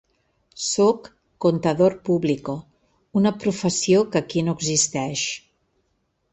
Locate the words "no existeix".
4.49-5.27